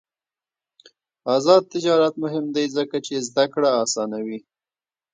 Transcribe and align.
آزاد 1.35 1.63
تجارت 1.73 2.13
مهم 2.23 2.45
دی 2.55 2.65
ځکه 2.75 2.97
چې 3.05 3.13
زدکړه 3.27 3.69
اسانوي. 3.83 4.39